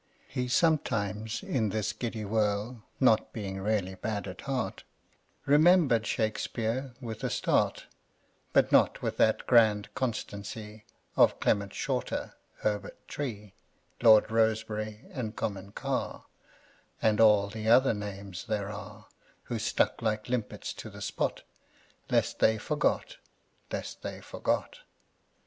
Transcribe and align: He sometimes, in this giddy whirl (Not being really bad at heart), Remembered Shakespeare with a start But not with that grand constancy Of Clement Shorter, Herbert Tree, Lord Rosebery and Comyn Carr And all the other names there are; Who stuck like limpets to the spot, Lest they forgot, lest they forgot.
He 0.27 0.47
sometimes, 0.47 1.43
in 1.43 1.69
this 1.69 1.93
giddy 1.93 2.25
whirl 2.25 2.81
(Not 2.99 3.31
being 3.31 3.61
really 3.61 3.93
bad 3.93 4.27
at 4.27 4.41
heart), 4.41 4.83
Remembered 5.45 6.07
Shakespeare 6.07 6.95
with 6.99 7.23
a 7.23 7.29
start 7.29 7.85
But 8.51 8.71
not 8.71 9.03
with 9.03 9.17
that 9.17 9.45
grand 9.45 9.93
constancy 9.93 10.85
Of 11.15 11.39
Clement 11.39 11.75
Shorter, 11.75 12.33
Herbert 12.61 13.07
Tree, 13.07 13.53
Lord 14.01 14.31
Rosebery 14.31 15.05
and 15.11 15.35
Comyn 15.35 15.71
Carr 15.75 16.25
And 16.99 17.21
all 17.21 17.47
the 17.47 17.69
other 17.69 17.93
names 17.93 18.45
there 18.47 18.71
are; 18.71 19.05
Who 19.43 19.59
stuck 19.59 20.01
like 20.01 20.27
limpets 20.27 20.73
to 20.73 20.89
the 20.89 21.03
spot, 21.03 21.43
Lest 22.09 22.39
they 22.39 22.57
forgot, 22.57 23.17
lest 23.71 24.01
they 24.01 24.19
forgot. 24.19 24.79